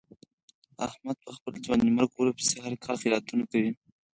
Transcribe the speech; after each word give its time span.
احمد 0.87 1.17
په 1.25 1.31
خپل 1.37 1.53
ځوانیمرګ 1.65 2.09
ورور 2.13 2.33
پسې 2.39 2.57
هر 2.65 2.73
کال 2.85 2.95
خیراتونه 3.03 3.43
کوي. 3.51 3.71